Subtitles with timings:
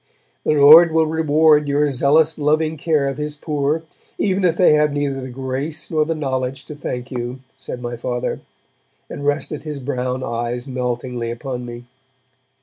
[0.43, 3.83] 'The Lord will reward your zealous loving care of his poor,
[4.17, 7.95] even if they have neither the grace nor the knowledge to thank you,' said my
[7.95, 8.39] Father,
[9.11, 11.85] and rested his brown eyes meltingly upon me.